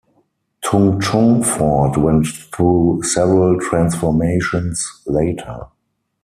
Tung 0.63 0.99
Chung 0.99 1.43
Fort 1.43 1.95
went 1.95 2.25
through 2.25 3.03
several 3.03 3.59
transformations 3.59 5.03
later. 5.05 5.67